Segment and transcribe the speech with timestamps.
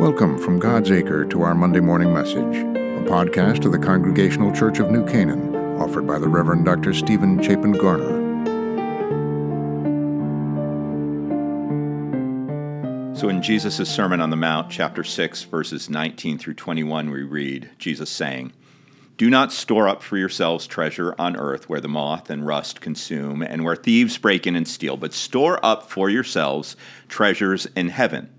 [0.00, 4.78] Welcome from God's Acre to our Monday morning message, a podcast of the Congregational Church
[4.78, 6.94] of New Canaan, offered by the Reverend Dr.
[6.94, 8.08] Stephen Chapin Garner.
[13.14, 17.68] So, in Jesus' Sermon on the Mount, chapter 6, verses 19 through 21, we read
[17.76, 18.54] Jesus saying,
[19.18, 23.42] Do not store up for yourselves treasure on earth where the moth and rust consume
[23.42, 26.74] and where thieves break in and steal, but store up for yourselves
[27.06, 28.30] treasures in heaven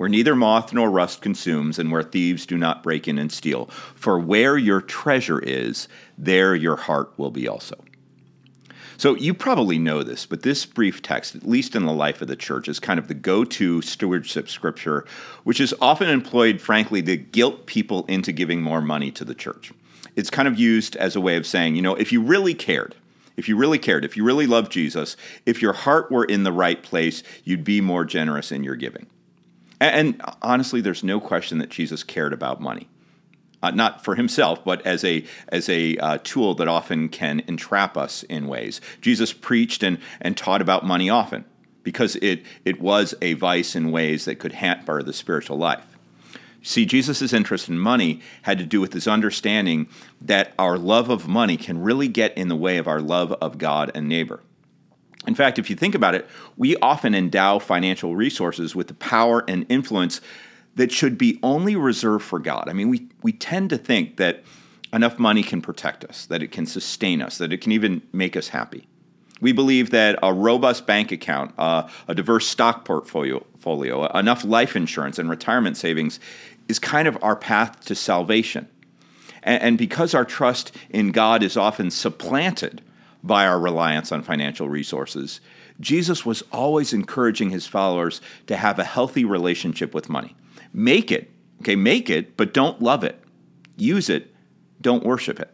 [0.00, 3.66] where neither moth nor rust consumes, and where thieves do not break in and steal.
[3.94, 7.74] For where your treasure is, there your heart will be also.
[8.96, 12.28] So you probably know this, but this brief text, at least in the life of
[12.28, 15.04] the church, is kind of the go to stewardship scripture,
[15.44, 19.70] which is often employed, frankly, to guilt people into giving more money to the church.
[20.16, 22.94] It's kind of used as a way of saying, you know, if you really cared,
[23.36, 26.52] if you really cared, if you really loved Jesus, if your heart were in the
[26.52, 29.06] right place, you'd be more generous in your giving.
[29.80, 32.88] And, honestly, there's no question that Jesus cared about money.
[33.62, 37.94] Uh, not for himself, but as a as a uh, tool that often can entrap
[37.94, 38.80] us in ways.
[39.02, 41.44] Jesus preached and and taught about money often
[41.82, 45.84] because it it was a vice in ways that could hamper the spiritual life.
[46.62, 49.88] See, Jesus' interest in money had to do with his understanding
[50.22, 53.58] that our love of money can really get in the way of our love of
[53.58, 54.40] God and neighbor.
[55.26, 56.26] In fact, if you think about it,
[56.56, 60.20] we often endow financial resources with the power and influence
[60.76, 62.68] that should be only reserved for God.
[62.68, 64.42] I mean, we, we tend to think that
[64.92, 68.36] enough money can protect us, that it can sustain us, that it can even make
[68.36, 68.86] us happy.
[69.40, 74.76] We believe that a robust bank account, uh, a diverse stock portfolio, folio, enough life
[74.76, 76.20] insurance and retirement savings
[76.68, 78.68] is kind of our path to salvation.
[79.42, 82.82] And, and because our trust in God is often supplanted
[83.22, 85.40] by our reliance on financial resources,
[85.80, 90.36] Jesus was always encouraging his followers to have a healthy relationship with money.
[90.72, 93.20] Make it, okay, make it, but don't love it.
[93.76, 94.34] Use it,
[94.80, 95.50] don't worship it.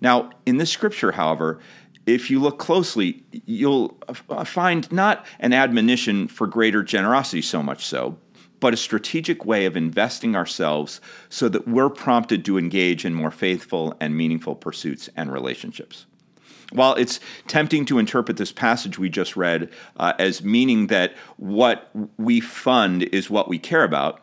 [0.00, 1.60] Now, in this scripture, however,
[2.06, 3.98] if you look closely, you'll
[4.44, 8.16] find not an admonition for greater generosity so much so,
[8.60, 13.30] but a strategic way of investing ourselves so that we're prompted to engage in more
[13.30, 16.06] faithful and meaningful pursuits and relationships.
[16.72, 21.90] While it's tempting to interpret this passage we just read uh, as meaning that what
[22.18, 24.20] we fund is what we care about,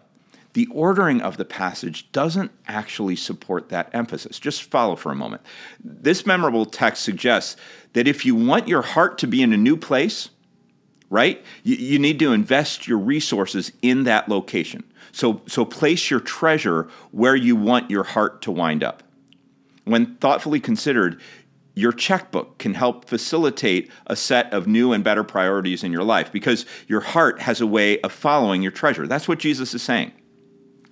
[0.53, 4.39] the ordering of the passage doesn't actually support that emphasis.
[4.39, 5.41] Just follow for a moment.
[5.83, 7.57] This memorable text suggests
[7.91, 10.29] that if you want your heart to be in a new place,
[11.09, 14.83] right, you, you need to invest your resources in that location.
[15.11, 19.03] So, so place your treasure where you want your heart to wind up.
[19.83, 21.19] When thoughtfully considered,
[21.75, 26.31] your checkbook can help facilitate a set of new and better priorities in your life
[26.31, 29.05] because your heart has a way of following your treasure.
[29.05, 30.13] That's what Jesus is saying.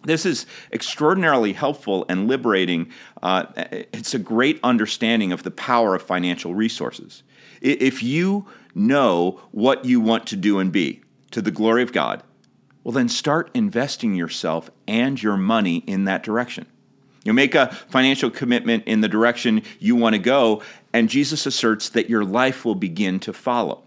[0.03, 2.91] This is extraordinarily helpful and liberating.
[3.21, 7.23] Uh, it's a great understanding of the power of financial resources.
[7.61, 8.45] If you
[8.75, 11.01] know what you want to do and be
[11.31, 12.21] to the glory of God,
[12.83, 16.65] well, then start investing yourself and your money in that direction.
[17.23, 20.61] You make a financial commitment in the direction you want to go,
[20.91, 23.84] and Jesus asserts that your life will begin to follow.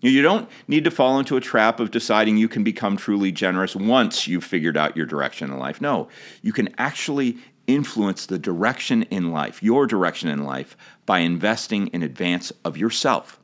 [0.00, 3.74] You don't need to fall into a trap of deciding you can become truly generous
[3.74, 5.80] once you've figured out your direction in life.
[5.80, 6.08] No,
[6.40, 12.02] you can actually influence the direction in life, your direction in life, by investing in
[12.02, 13.40] advance of yourself.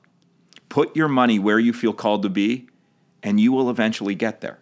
[0.69, 2.69] Put your money where you feel called to be,
[3.22, 4.58] and you will eventually get there.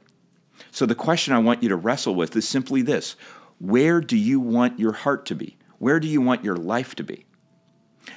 [0.70, 3.16] So, the question I want you to wrestle with is simply this
[3.62, 5.56] where do you want your heart to be?
[5.78, 7.24] Where do you want your life to be?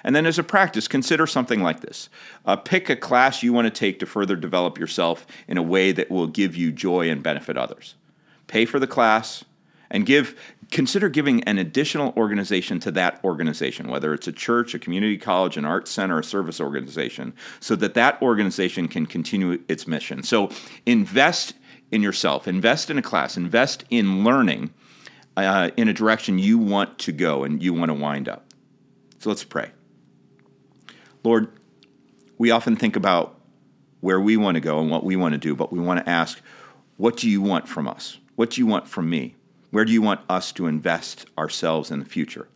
[0.04, 2.10] And then, as a practice, consider something like this
[2.46, 5.92] uh, pick a class you want to take to further develop yourself in a way
[5.92, 7.94] that will give you joy and benefit others.
[8.48, 9.46] Pay for the class
[9.92, 10.36] and give
[10.72, 15.58] consider giving an additional organization to that organization whether it's a church a community college
[15.58, 20.50] an arts center a service organization so that that organization can continue its mission so
[20.88, 21.54] invest
[21.92, 24.72] in yourself invest in a class invest in learning
[25.38, 28.54] uh, in a direction you want to go and you want to wind up.
[29.20, 29.72] So let's pray.
[31.24, 31.48] Lord,
[32.38, 33.40] we often think about
[34.02, 36.10] where we want to go and what we want to do, but we want to
[36.10, 36.40] ask,
[36.98, 38.18] what do you want from us?
[38.36, 39.36] What do you want from me?
[39.72, 42.48] Where do you want us to invest ourselves in the future?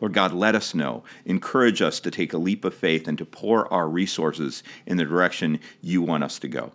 [0.00, 1.04] Lord God, let us know.
[1.24, 5.04] Encourage us to take a leap of faith and to pour our resources in the
[5.04, 6.72] direction you want us to go.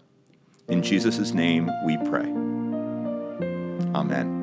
[0.68, 2.30] In Jesus' name we pray.
[3.94, 4.39] Amen.